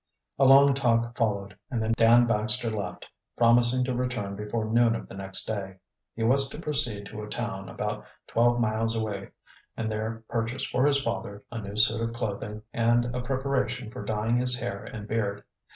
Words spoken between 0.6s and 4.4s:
talk followed, and then Dan Baxter left, promising to return